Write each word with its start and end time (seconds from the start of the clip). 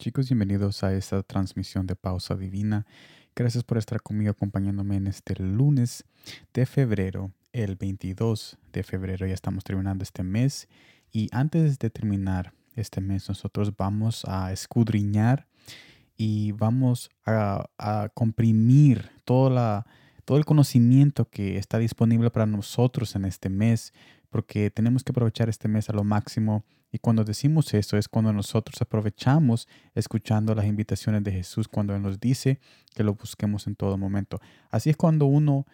Chicos, 0.00 0.28
bienvenidos 0.28 0.84
a 0.84 0.94
esta 0.94 1.24
transmisión 1.24 1.88
de 1.88 1.96
Pausa 1.96 2.36
Divina. 2.36 2.86
Gracias 3.34 3.64
por 3.64 3.78
estar 3.78 4.00
conmigo 4.00 4.30
acompañándome 4.30 4.94
en 4.94 5.08
este 5.08 5.34
lunes 5.42 6.04
de 6.54 6.66
febrero, 6.66 7.32
el 7.52 7.74
22 7.74 8.58
de 8.72 8.84
febrero. 8.84 9.26
Ya 9.26 9.34
estamos 9.34 9.64
terminando 9.64 10.04
este 10.04 10.22
mes 10.22 10.68
y 11.10 11.28
antes 11.32 11.80
de 11.80 11.90
terminar 11.90 12.52
este 12.76 13.00
mes 13.00 13.28
nosotros 13.28 13.76
vamos 13.76 14.24
a 14.28 14.52
escudriñar 14.52 15.48
y 16.16 16.52
vamos 16.52 17.10
a, 17.26 18.08
comprimir 18.14 19.10
la, 19.26 19.84
todo 20.24 20.38
el 20.38 20.44
conocimiento 20.44 21.28
que 21.28 21.58
está 21.58 21.78
disponible 21.78 22.30
para 22.30 22.46
nosotros 22.46 23.16
en 23.16 23.24
este 23.24 23.48
mes, 23.48 23.92
porque 24.30 24.70
tenemos 24.70 25.04
que 25.04 25.12
aprovechar 25.12 25.48
este 25.48 25.68
mes 25.68 25.88
a 25.90 25.92
lo 25.92 26.04
máximo 26.04 26.64
y 26.90 26.98
cuando 26.98 27.24
decimos 27.24 27.72
eso 27.74 27.96
es 27.96 28.08
cuando 28.08 28.32
nosotros 28.32 28.80
aprovechamos 28.80 29.68
escuchando 29.94 30.54
las 30.54 30.66
invitaciones 30.66 31.22
de 31.22 31.32
Jesús, 31.32 31.68
cuando 31.68 31.94
Él 31.94 32.02
nos 32.02 32.18
dice 32.18 32.60
que 32.94 33.04
lo 33.04 33.14
busquemos 33.14 33.66
en 33.66 33.76
todo 33.76 33.98
momento. 33.98 34.40
Así 34.70 34.90
es 34.90 34.96
cuando 34.96 35.26
uno 35.26 35.66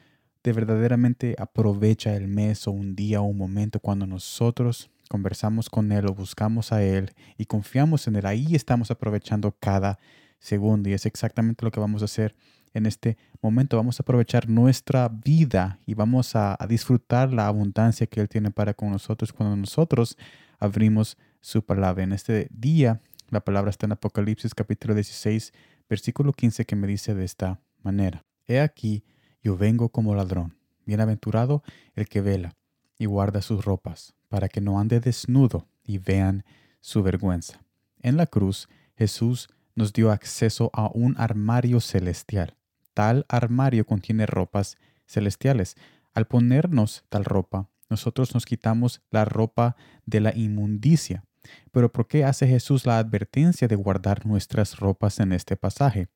de 0.43 0.53
verdaderamente 0.53 1.35
aprovecha 1.39 2.15
el 2.15 2.29
mes 2.29 2.67
o 2.67 2.73
un 2.73 2.95
día 2.95 3.21
o 3.21 3.25
un 3.25 3.39
momento, 3.39 3.81
cuando 3.81 4.07
nosotros 4.07 4.91
conversamos 5.09 5.71
con 5.71 5.93
Él 5.93 6.07
o 6.07 6.15
buscamos 6.15 6.73
a 6.73 6.83
Él 6.83 7.13
y 7.39 7.47
confiamos 7.47 8.07
en 8.09 8.17
Él. 8.17 8.27
Ahí 8.27 8.55
estamos 8.55 8.91
aprovechando 8.91 9.57
cada 9.59 9.99
segundo 10.39 10.91
y 10.91 10.93
es 10.93 11.07
exactamente 11.07 11.65
lo 11.65 11.71
que 11.71 11.81
vamos 11.81 12.03
a 12.03 12.07
hacer 12.07 12.35
en 12.75 12.87
este 12.87 13.17
momento. 13.41 13.77
Vamos 13.77 13.99
a 13.99 14.03
aprovechar 14.03 14.49
nuestra 14.49 15.09
vida 15.09 15.79
y 15.87 15.95
vamos 15.95 16.37
a, 16.37 16.59
disfrutar 16.69 17.33
la 17.33 17.47
abundancia 17.47 18.07
que 18.07 18.21
Él 18.21 18.29
tiene 18.29 18.51
para 18.51 18.75
con 18.75 18.91
nosotros 18.91 19.33
cuando 19.33 19.57
nosotros 19.57 20.19
abrimos 20.59 21.17
su 21.41 21.65
palabra. 21.65 22.05
En 22.05 22.13
este 22.13 22.49
día, 22.51 23.01
la 23.31 23.41
palabra 23.41 23.71
está 23.71 23.87
en 23.87 23.93
Apocalipsis 23.93 24.55
capítulo 24.55 24.95
16, 24.95 25.53
versículo 25.89 26.33
15, 26.33 26.65
que 26.65 26.77
me 26.77 26.87
dice 26.87 27.15
de 27.15 27.25
esta 27.25 27.61
manera. 27.83 28.25
He 28.47 28.61
aquí, 28.61 29.05
yo 29.43 29.57
vengo 29.57 29.89
como 29.89 30.15
ladrón. 30.15 30.57
Bienaventurado 30.87 31.63
el 31.95 32.09
que 32.09 32.21
vela 32.21 32.57
y 32.99 33.07
guarda 33.07 33.41
sus 33.41 33.65
ropas, 33.65 34.15
para 34.29 34.49
que 34.49 34.61
no 34.61 34.79
ande 34.79 35.01
desnudo 35.01 35.67
y 35.83 35.99
vean 35.99 36.45
su 36.81 37.03
vergüenza. 37.03 37.61
En 38.01 38.17
la 38.17 38.27
cruz, 38.27 38.69
Jesús 38.97 39.49
nos 39.75 39.93
dio 39.93 40.11
acceso 40.11 40.71
a 40.73 40.91
un 40.93 41.15
armario 41.19 41.81
celestial. 41.81 42.57
Tal 42.95 43.27
armario 43.29 43.85
contiene 43.85 44.27
ropas 44.27 44.79
celestiales. 45.07 45.77
Al 46.15 46.27
ponernos 46.27 47.05
tal 47.09 47.25
ropa, 47.25 47.69
nosotros 47.91 48.35
nos 48.35 48.47
quitamos 48.47 49.03
la 49.11 49.25
ropa 49.25 49.77
de 50.07 50.21
la 50.21 50.35
inmundicia. 50.35 51.25
Pero 51.73 51.93
¿por 51.93 52.07
qué 52.07 52.25
hace 52.25 52.47
Jesús 52.47 52.87
la 52.87 52.99
advertencia 52.99 53.69
de 53.69 53.77
guardar 53.77 54.25
nuestras 54.25 54.79
ropas 54.79 55.21
en 55.21 55.33
este 55.33 55.57
pasaje? 55.57 56.09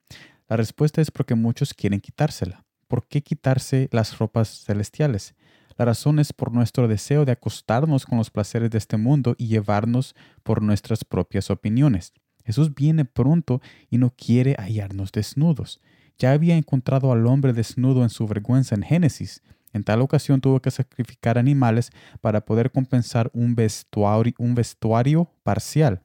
La 0.48 0.56
respuesta 0.56 1.00
es 1.02 1.10
porque 1.10 1.34
muchos 1.34 1.74
quieren 1.74 2.00
quitársela. 2.00 2.64
¿Por 2.86 3.06
qué 3.06 3.22
quitarse 3.22 3.88
las 3.92 4.18
ropas 4.18 4.64
celestiales? 4.64 5.34
La 5.76 5.84
razón 5.84 6.18
es 6.18 6.32
por 6.32 6.52
nuestro 6.52 6.88
deseo 6.88 7.24
de 7.24 7.32
acostarnos 7.32 8.06
con 8.06 8.18
los 8.18 8.30
placeres 8.30 8.70
de 8.70 8.78
este 8.78 8.96
mundo 8.96 9.34
y 9.36 9.48
llevarnos 9.48 10.14
por 10.42 10.62
nuestras 10.62 11.04
propias 11.04 11.50
opiniones. 11.50 12.12
Jesús 12.44 12.74
viene 12.74 13.04
pronto 13.04 13.60
y 13.90 13.98
no 13.98 14.14
quiere 14.16 14.56
hallarnos 14.58 15.12
desnudos. 15.12 15.80
Ya 16.18 16.32
había 16.32 16.56
encontrado 16.56 17.12
al 17.12 17.26
hombre 17.26 17.52
desnudo 17.52 18.02
en 18.02 18.10
su 18.10 18.26
vergüenza 18.26 18.74
en 18.74 18.82
Génesis, 18.82 19.42
en 19.72 19.84
tal 19.84 20.00
ocasión 20.00 20.40
tuvo 20.40 20.60
que 20.60 20.70
sacrificar 20.70 21.38
animales 21.38 21.90
para 22.20 22.44
poder 22.44 22.70
compensar 22.70 23.30
un 23.32 23.54
vestuario, 23.54 24.34
un 24.38 24.54
vestuario 24.54 25.30
parcial. 25.42 26.02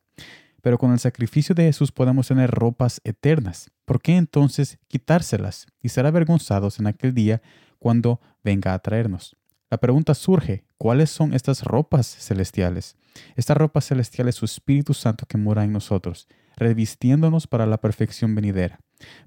Pero 0.62 0.78
con 0.78 0.92
el 0.92 1.00
sacrificio 1.00 1.56
de 1.56 1.64
Jesús 1.64 1.92
podemos 1.92 2.28
tener 2.28 2.52
ropas 2.52 3.02
eternas. 3.04 3.72
¿Por 3.86 4.02
qué 4.02 4.16
entonces 4.16 4.78
quitárselas 4.88 5.66
y 5.82 5.90
ser 5.90 6.06
avergonzados 6.06 6.80
en 6.80 6.88
aquel 6.88 7.14
día 7.14 7.42
cuando 7.80 8.22
venga 8.44 8.74
a 8.74 8.80
traernos? 8.80 9.36
La 9.70 9.80
pregunta 9.80 10.14
surge, 10.14 10.66
¿cuáles 10.78 11.10
son 11.10 11.34
estas 11.34 11.64
ropas 11.64 12.06
celestiales? 12.08 12.96
Esta 13.36 13.56
ropa 13.56 13.82
celestial 13.82 14.28
es 14.28 14.36
su 14.36 14.46
Espíritu 14.46 14.94
Santo 14.94 15.26
que 15.26 15.38
mora 15.38 15.64
en 15.64 15.72
nosotros, 15.72 16.28
revistiéndonos 16.56 17.48
para 17.48 17.66
la 17.66 17.80
perfección 17.82 18.36
venidera. 18.36 18.80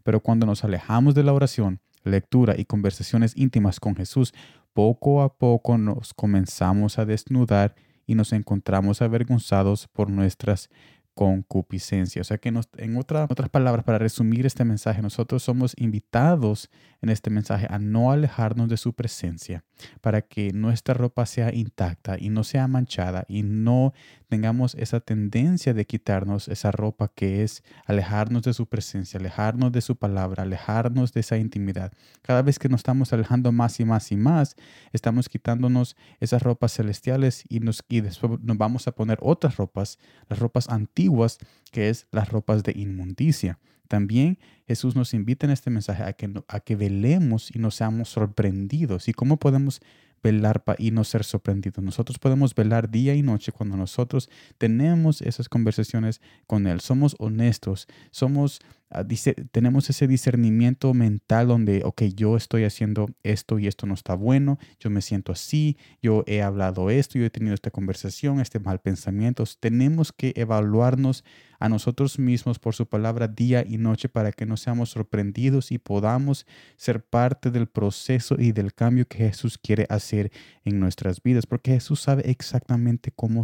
Pero 0.03 0.21
cuando 0.21 0.47
nos 0.47 0.65
alejamos 0.65 1.15
de 1.15 1.23
la 1.23 1.33
oración, 1.33 1.81
lectura 2.05 2.55
y 2.57 2.65
conversaciones 2.65 3.37
íntimas 3.37 3.81
con 3.81 3.97
Jesús, 3.97 4.33
poco 4.73 5.23
a 5.23 5.37
poco 5.37 5.79
nos 5.79 6.15
comenzamos 6.15 6.99
a 6.99 7.05
desnudar 7.05 7.75
y 8.07 8.15
nos 8.15 8.33
encontramos 8.33 9.03
avergonzados 9.03 9.89
por 9.89 10.11
nuestras 10.11 10.69
concupiscencia. 11.17 12.21
O 12.21 12.25
sea 12.25 12.37
que 12.37 12.51
en 12.51 12.97
otras 12.97 13.49
palabras, 13.51 13.85
para 13.85 13.99
resumir 13.99 14.45
este 14.45 14.67
mensaje, 14.67 15.01
nosotros 15.01 15.43
somos 15.43 15.73
invitados 15.79 16.69
en 17.03 17.09
este 17.09 17.31
mensaje 17.31 17.67
a 17.71 17.79
no 17.79 18.11
alejarnos 18.11 18.69
de 18.69 18.77
su 18.77 18.95
presencia, 18.95 19.65
para 20.01 20.23
que 20.23 20.53
nuestra 20.53 20.95
ropa 20.95 21.27
sea 21.27 21.55
intacta 21.55 22.17
y 22.19 22.31
no 22.31 22.45
sea 22.45 22.69
manchada 22.69 23.25
y 23.29 23.43
no 23.43 23.93
tengamos 24.29 24.75
esa 24.75 25.01
tendencia 25.01 25.75
de 25.75 25.85
quitarnos 25.85 26.49
esa 26.49 26.73
ropa 26.73 27.13
que 27.15 27.43
es 27.43 27.63
alejarnos 27.85 28.43
de 28.43 28.55
su 28.55 28.67
presencia, 28.67 29.19
alejarnos 29.19 29.73
de 29.73 29.81
su 29.81 29.97
palabra, 29.97 30.43
alejarnos 30.43 31.13
de 31.13 31.21
esa 31.21 31.37
intimidad. 31.37 31.93
Cada 32.23 32.43
vez 32.43 32.59
que 32.59 32.69
nos 32.69 32.81
estamos 32.81 33.13
alejando 33.13 33.53
más 33.53 33.79
y 33.81 33.85
más 33.85 34.11
y 34.13 34.17
más, 34.17 34.57
estamos 34.93 35.29
quitándonos 35.29 35.97
esas 36.21 36.43
ropas 36.43 36.73
celestiales 36.75 37.45
y, 37.49 37.61
nos, 37.61 37.85
y 37.89 38.01
después 38.01 38.41
nos 38.43 38.59
vamos 38.59 38.89
a 38.89 38.93
poner 38.93 39.19
otras 39.23 39.57
ropas, 39.57 39.99
las 40.29 40.39
ropas 40.39 40.69
antiguas, 40.69 41.39
que 41.71 41.89
es 41.89 42.07
las 42.11 42.29
ropas 42.31 42.63
de 42.63 42.73
inmundicia. 42.75 43.59
También 43.87 44.39
Jesús 44.67 44.97
nos 44.97 45.15
invita 45.15 45.47
en 45.47 45.53
este 45.53 45.71
mensaje 45.71 46.03
a 46.03 46.13
que, 46.13 46.31
a 46.49 46.61
que 46.61 46.77
velemos 46.77 47.55
y 47.55 47.59
no 47.59 47.71
seamos 47.71 48.09
sorprendidos. 48.09 49.09
¿Y 49.09 49.13
cómo 49.13 49.39
podemos 49.39 49.81
velar 50.23 50.63
y 50.79 50.91
no 50.91 51.05
ser 51.05 51.25
sorprendidos. 51.25 51.85
Nosotros 51.85 52.19
podemos 52.19 52.55
velar 52.55 52.91
día 52.91 53.15
y 53.15 53.23
noche 53.23 53.53
cuando 53.53 53.77
nosotros 53.77 54.29
tenemos 54.59 55.23
esas 55.23 55.49
conversaciones 55.49 56.21
con 56.47 56.67
Él. 56.67 56.81
Somos 56.81 57.15
honestos, 57.19 57.87
somos 58.11 58.61
dice, 59.05 59.35
tenemos 59.51 59.91
ese 59.91 60.07
discernimiento 60.07 60.95
mental 60.95 61.49
donde, 61.49 61.83
ok, 61.85 62.03
yo 62.15 62.37
estoy 62.37 62.65
haciendo 62.65 63.09
esto 63.23 63.59
y 63.59 63.67
esto 63.67 63.87
no 63.87 63.95
está 63.95 64.15
bueno, 64.15 64.59
yo 64.79 64.91
me 64.91 65.03
siento 65.03 65.33
así, 65.33 65.77
yo 66.01 66.23
he 66.27 66.43
hablado 66.43 66.91
esto, 66.91 67.19
yo 67.19 67.25
he 67.27 67.31
tenido 67.31 67.55
esta 67.55 67.71
conversación, 67.71 68.41
este 68.41 68.61
mal 68.61 68.81
pensamiento. 68.81 69.45
Tenemos 69.59 70.13
que 70.13 70.33
evaluarnos 70.37 71.25
a 71.59 71.69
nosotros 71.69 72.19
mismos 72.19 72.59
por 72.59 72.75
su 72.75 72.87
palabra 72.87 73.29
día 73.29 73.65
y 73.67 73.79
noche 73.79 74.09
para 74.09 74.33
que 74.33 74.47
no 74.47 74.57
seamos 74.57 74.91
sorprendidos 74.91 75.73
y 75.73 75.79
podamos 75.79 76.47
ser 76.77 77.03
parte 77.03 77.51
del 77.51 77.67
proceso 77.67 78.37
y 78.39 78.53
del 78.53 78.75
cambio 78.75 79.07
que 79.07 79.19
Jesús 79.19 79.59
quiere 79.59 79.87
hacer 79.89 80.31
en 80.65 80.79
nuestras 80.81 81.23
vidas, 81.23 81.47
porque 81.47 81.73
Jesús 81.73 82.01
sabe 82.01 82.31
exactamente 82.31 83.11
cómo, 83.15 83.43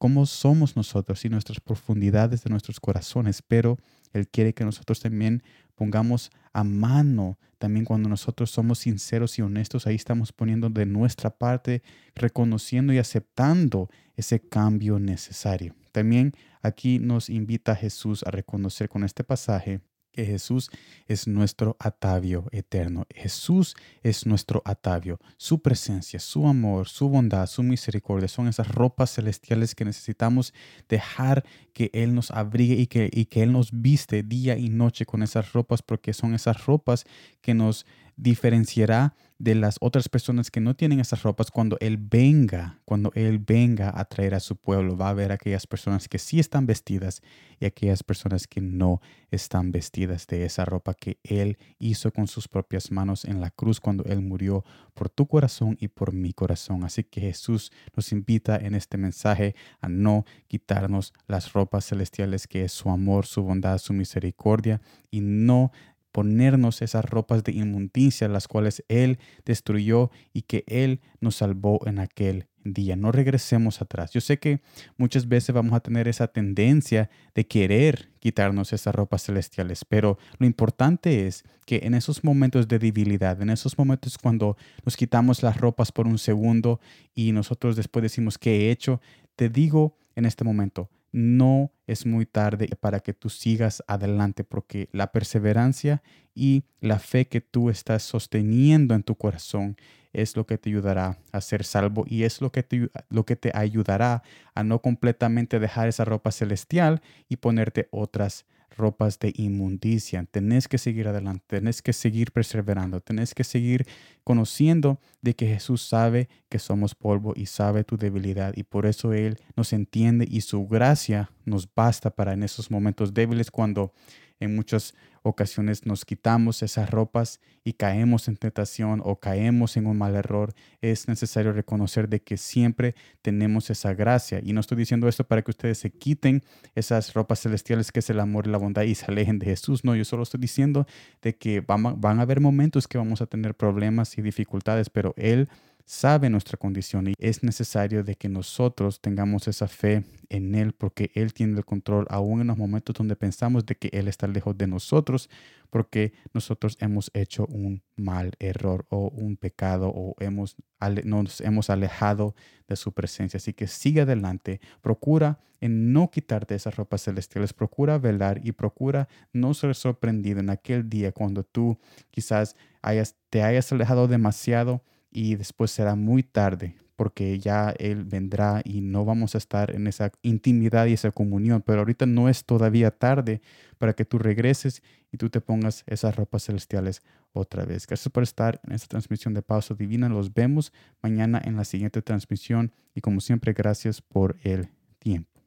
cómo 0.00 0.24
somos 0.24 0.76
nosotros 0.76 1.22
y 1.26 1.28
nuestras 1.28 1.60
profundidades 1.60 2.42
de 2.42 2.48
nuestros 2.48 2.80
corazones, 2.80 3.42
pero 3.42 3.76
él 4.14 4.28
quiere 4.28 4.54
que 4.54 4.64
nosotros 4.64 4.98
también 4.98 5.42
pongamos 5.74 6.30
a 6.54 6.64
mano, 6.64 7.38
también 7.58 7.84
cuando 7.84 8.08
nosotros 8.08 8.50
somos 8.50 8.78
sinceros 8.78 9.38
y 9.38 9.42
honestos, 9.42 9.86
ahí 9.86 9.96
estamos 9.96 10.32
poniendo 10.32 10.70
de 10.70 10.86
nuestra 10.86 11.28
parte, 11.28 11.82
reconociendo 12.14 12.94
y 12.94 12.98
aceptando 12.98 13.90
ese 14.16 14.40
cambio 14.40 14.98
necesario. 14.98 15.74
También 15.92 16.32
aquí 16.62 16.98
nos 16.98 17.28
invita 17.28 17.76
Jesús 17.76 18.22
a 18.26 18.30
reconocer 18.30 18.88
con 18.88 19.04
este 19.04 19.22
pasaje 19.22 19.82
que 20.12 20.24
Jesús 20.24 20.70
es 21.06 21.26
nuestro 21.26 21.76
atavio 21.78 22.46
eterno. 22.52 23.06
Jesús 23.14 23.74
es 24.02 24.26
nuestro 24.26 24.62
atavio. 24.64 25.18
Su 25.36 25.60
presencia, 25.60 26.20
su 26.20 26.46
amor, 26.46 26.88
su 26.88 27.08
bondad, 27.08 27.46
su 27.46 27.62
misericordia 27.62 28.28
son 28.28 28.48
esas 28.48 28.68
ropas 28.68 29.14
celestiales 29.14 29.74
que 29.74 29.84
necesitamos 29.84 30.52
dejar 30.88 31.44
que 31.72 31.90
Él 31.92 32.14
nos 32.14 32.30
abrigue 32.30 32.74
y 32.74 32.86
que, 32.86 33.10
y 33.12 33.26
que 33.26 33.42
Él 33.42 33.52
nos 33.52 33.70
viste 33.72 34.22
día 34.22 34.56
y 34.56 34.68
noche 34.68 35.06
con 35.06 35.22
esas 35.22 35.52
ropas 35.52 35.82
porque 35.82 36.12
son 36.12 36.34
esas 36.34 36.64
ropas 36.66 37.04
que 37.40 37.54
nos 37.54 37.86
diferenciará 38.22 39.14
de 39.40 39.54
las 39.54 39.78
otras 39.80 40.10
personas 40.10 40.50
que 40.50 40.60
no 40.60 40.76
tienen 40.76 41.00
esas 41.00 41.22
ropas 41.22 41.50
cuando 41.50 41.78
Él 41.80 41.96
venga, 41.96 42.78
cuando 42.84 43.10
Él 43.14 43.38
venga 43.38 43.90
a 43.98 44.04
traer 44.04 44.34
a 44.34 44.40
su 44.40 44.54
pueblo. 44.56 44.98
Va 44.98 45.08
a 45.08 45.14
ver 45.14 45.32
aquellas 45.32 45.66
personas 45.66 46.08
que 46.08 46.18
sí 46.18 46.38
están 46.38 46.66
vestidas 46.66 47.22
y 47.58 47.64
aquellas 47.64 48.02
personas 48.02 48.46
que 48.46 48.60
no 48.60 49.00
están 49.30 49.72
vestidas 49.72 50.26
de 50.26 50.44
esa 50.44 50.66
ropa 50.66 50.92
que 50.92 51.18
Él 51.24 51.56
hizo 51.78 52.12
con 52.12 52.26
sus 52.26 52.48
propias 52.48 52.90
manos 52.90 53.24
en 53.24 53.40
la 53.40 53.50
cruz 53.50 53.80
cuando 53.80 54.04
Él 54.04 54.20
murió 54.20 54.62
por 54.92 55.08
tu 55.08 55.26
corazón 55.26 55.78
y 55.80 55.88
por 55.88 56.12
mi 56.12 56.34
corazón. 56.34 56.84
Así 56.84 57.02
que 57.02 57.22
Jesús 57.22 57.72
nos 57.96 58.12
invita 58.12 58.56
en 58.56 58.74
este 58.74 58.98
mensaje 58.98 59.54
a 59.80 59.88
no 59.88 60.26
quitarnos 60.48 61.14
las 61.26 61.54
ropas 61.54 61.86
celestiales 61.86 62.46
que 62.46 62.64
es 62.64 62.72
su 62.72 62.90
amor, 62.90 63.24
su 63.24 63.42
bondad, 63.42 63.78
su 63.78 63.94
misericordia 63.94 64.82
y 65.10 65.22
no 65.22 65.72
ponernos 66.12 66.82
esas 66.82 67.04
ropas 67.04 67.44
de 67.44 67.52
inmundicia, 67.52 68.28
las 68.28 68.48
cuales 68.48 68.84
Él 68.88 69.18
destruyó 69.44 70.10
y 70.32 70.42
que 70.42 70.64
Él 70.66 71.00
nos 71.20 71.36
salvó 71.36 71.80
en 71.86 71.98
aquel 71.98 72.46
día. 72.64 72.96
No 72.96 73.12
regresemos 73.12 73.80
atrás. 73.80 74.12
Yo 74.12 74.20
sé 74.20 74.38
que 74.38 74.60
muchas 74.96 75.28
veces 75.28 75.54
vamos 75.54 75.72
a 75.72 75.80
tener 75.80 76.08
esa 76.08 76.28
tendencia 76.28 77.10
de 77.34 77.46
querer 77.46 78.10
quitarnos 78.18 78.72
esas 78.72 78.94
ropas 78.94 79.24
celestiales, 79.24 79.84
pero 79.84 80.18
lo 80.38 80.46
importante 80.46 81.26
es 81.26 81.44
que 81.64 81.80
en 81.84 81.94
esos 81.94 82.22
momentos 82.22 82.68
de 82.68 82.78
debilidad, 82.78 83.40
en 83.40 83.50
esos 83.50 83.78
momentos 83.78 84.18
cuando 84.18 84.56
nos 84.84 84.96
quitamos 84.96 85.42
las 85.42 85.56
ropas 85.58 85.92
por 85.92 86.06
un 86.06 86.18
segundo 86.18 86.80
y 87.14 87.32
nosotros 87.32 87.76
después 87.76 88.02
decimos, 88.02 88.36
¿qué 88.36 88.56
he 88.56 88.70
hecho? 88.70 89.00
Te 89.36 89.48
digo 89.48 89.96
en 90.16 90.26
este 90.26 90.44
momento, 90.44 90.90
no 91.12 91.72
es 91.86 92.06
muy 92.06 92.26
tarde 92.26 92.68
para 92.80 93.00
que 93.00 93.12
tú 93.12 93.28
sigas 93.28 93.82
adelante 93.86 94.44
porque 94.44 94.88
la 94.92 95.12
perseverancia 95.12 96.02
y 96.34 96.64
la 96.80 96.98
fe 96.98 97.26
que 97.26 97.40
tú 97.40 97.70
estás 97.70 98.02
sosteniendo 98.02 98.94
en 98.94 99.02
tu 99.02 99.16
corazón 99.16 99.76
es 100.12 100.36
lo 100.36 100.46
que 100.46 100.58
te 100.58 100.70
ayudará 100.70 101.18
a 101.32 101.40
ser 101.40 101.64
salvo 101.64 102.04
y 102.06 102.24
es 102.24 102.40
lo 102.40 102.50
que 102.50 102.62
te, 102.62 102.90
lo 103.08 103.24
que 103.24 103.36
te 103.36 103.52
ayudará 103.54 104.22
a 104.54 104.62
no 104.62 104.80
completamente 104.80 105.58
dejar 105.58 105.88
esa 105.88 106.04
ropa 106.04 106.32
celestial 106.32 107.00
y 107.28 107.36
ponerte 107.36 107.88
otras 107.90 108.46
ropas 108.76 109.18
de 109.18 109.32
inmundicia. 109.36 110.24
Tenés 110.30 110.68
que 110.68 110.78
seguir 110.78 111.08
adelante, 111.08 111.44
tenés 111.46 111.82
que 111.82 111.92
seguir 111.92 112.32
perseverando, 112.32 113.00
tenés 113.00 113.34
que 113.34 113.44
seguir 113.44 113.86
conociendo 114.30 115.00
de 115.22 115.34
que 115.34 115.48
Jesús 115.48 115.82
sabe 115.82 116.28
que 116.48 116.60
somos 116.60 116.94
polvo 116.94 117.32
y 117.34 117.46
sabe 117.46 117.82
tu 117.82 117.96
debilidad 117.96 118.52
y 118.54 118.62
por 118.62 118.86
eso 118.86 119.12
Él 119.12 119.38
nos 119.56 119.72
entiende 119.72 120.24
y 120.30 120.42
su 120.42 120.68
gracia 120.68 121.32
nos 121.44 121.68
basta 121.74 122.10
para 122.10 122.32
en 122.32 122.44
esos 122.44 122.70
momentos 122.70 123.12
débiles 123.12 123.50
cuando 123.50 123.92
en 124.38 124.54
muchas 124.54 124.94
ocasiones 125.22 125.84
nos 125.84 126.04
quitamos 126.04 126.62
esas 126.62 126.90
ropas 126.90 127.40
y 127.62 127.74
caemos 127.74 128.26
en 128.28 128.36
tentación 128.36 129.02
o 129.04 129.20
caemos 129.20 129.76
en 129.76 129.86
un 129.86 129.98
mal 129.98 130.14
error. 130.14 130.54
Es 130.80 131.08
necesario 131.08 131.52
reconocer 131.52 132.08
de 132.08 132.22
que 132.22 132.38
siempre 132.38 132.94
tenemos 133.20 133.68
esa 133.68 133.92
gracia. 133.92 134.40
Y 134.42 134.54
no 134.54 134.60
estoy 134.60 134.78
diciendo 134.78 135.08
esto 135.08 135.24
para 135.24 135.42
que 135.42 135.50
ustedes 135.50 135.78
se 135.78 135.90
quiten 135.90 136.42
esas 136.74 137.12
ropas 137.12 137.40
celestiales 137.40 137.92
que 137.92 138.00
es 138.00 138.08
el 138.08 138.18
amor 138.18 138.46
y 138.46 138.50
la 138.50 138.58
bondad 138.58 138.82
y 138.82 138.94
se 138.94 139.06
alejen 139.06 139.38
de 139.38 139.46
Jesús. 139.46 139.84
No, 139.84 139.94
yo 139.94 140.06
solo 140.06 140.22
estoy 140.22 140.40
diciendo 140.40 140.86
de 141.20 141.36
que 141.36 141.60
van, 141.60 142.00
van 142.00 142.18
a 142.18 142.22
haber 142.22 142.40
momentos 142.40 142.88
que 142.88 142.96
vamos 142.96 143.20
a 143.20 143.26
tener 143.26 143.54
problemas 143.54 144.16
dificultades, 144.22 144.90
pero 144.90 145.14
Él 145.16 145.48
sabe 145.84 146.30
nuestra 146.30 146.56
condición 146.56 147.08
y 147.08 147.14
es 147.18 147.42
necesario 147.42 148.04
de 148.04 148.16
que 148.16 148.28
nosotros 148.28 149.00
tengamos 149.00 149.48
esa 149.48 149.68
fe 149.68 150.04
en 150.28 150.54
Él 150.54 150.72
porque 150.72 151.10
Él 151.14 151.32
tiene 151.32 151.56
el 151.58 151.64
control 151.64 152.06
aún 152.10 152.40
en 152.40 152.46
los 152.46 152.56
momentos 152.58 152.94
donde 152.94 153.16
pensamos 153.16 153.66
de 153.66 153.74
que 153.74 153.88
Él 153.92 154.08
está 154.08 154.26
lejos 154.26 154.56
de 154.56 154.66
nosotros 154.66 155.28
porque 155.70 156.12
nosotros 156.34 156.76
hemos 156.80 157.10
hecho 157.14 157.46
un 157.46 157.82
mal 157.96 158.32
error 158.38 158.86
o 158.90 159.08
un 159.08 159.36
pecado 159.36 159.90
o 159.94 160.14
hemos, 160.20 160.56
nos 161.04 161.40
hemos 161.40 161.70
alejado 161.70 162.34
de 162.68 162.76
su 162.76 162.92
presencia. 162.92 163.38
Así 163.38 163.52
que 163.52 163.66
sigue 163.66 164.02
adelante, 164.02 164.60
procura 164.82 165.38
en 165.60 165.92
no 165.92 166.10
quitarte 166.10 166.54
esas 166.54 166.76
ropas 166.76 167.04
celestiales, 167.04 167.52
procura 167.52 167.98
velar 167.98 168.40
y 168.44 168.52
procura 168.52 169.08
no 169.32 169.54
ser 169.54 169.74
sorprendido 169.74 170.40
en 170.40 170.50
aquel 170.50 170.88
día 170.88 171.12
cuando 171.12 171.44
tú 171.44 171.78
quizás 172.10 172.56
hayas, 172.82 173.16
te 173.28 173.42
hayas 173.42 173.70
alejado 173.72 174.08
demasiado 174.08 174.82
y 175.10 175.36
después 175.36 175.70
será 175.70 175.94
muy 175.94 176.22
tarde 176.22 176.76
porque 177.00 177.38
ya 177.38 177.70
Él 177.78 178.04
vendrá 178.04 178.60
y 178.62 178.82
no 178.82 179.06
vamos 179.06 179.34
a 179.34 179.38
estar 179.38 179.74
en 179.74 179.86
esa 179.86 180.12
intimidad 180.20 180.84
y 180.84 180.92
esa 180.92 181.10
comunión. 181.10 181.62
Pero 181.64 181.78
ahorita 181.78 182.04
no 182.04 182.28
es 182.28 182.44
todavía 182.44 182.90
tarde 182.90 183.40
para 183.78 183.94
que 183.94 184.04
tú 184.04 184.18
regreses 184.18 184.82
y 185.10 185.16
tú 185.16 185.30
te 185.30 185.40
pongas 185.40 185.82
esas 185.86 186.14
ropas 186.14 186.44
celestiales 186.44 187.00
otra 187.32 187.64
vez. 187.64 187.86
Gracias 187.86 188.12
por 188.12 188.22
estar 188.22 188.60
en 188.66 188.74
esta 188.74 188.88
transmisión 188.88 189.32
de 189.32 189.40
Pausa 189.40 189.72
Divina. 189.72 190.10
Los 190.10 190.34
vemos 190.34 190.74
mañana 191.02 191.40
en 191.42 191.56
la 191.56 191.64
siguiente 191.64 192.02
transmisión 192.02 192.70
y 192.94 193.00
como 193.00 193.20
siempre, 193.20 193.54
gracias 193.54 194.02
por 194.02 194.36
el 194.42 194.68
tiempo. 194.98 195.40